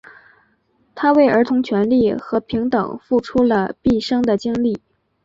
[0.95, 4.81] 他为儿童权利和平等付出了毕生的精力。